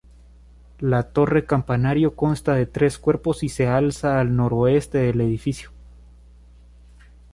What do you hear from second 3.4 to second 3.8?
y se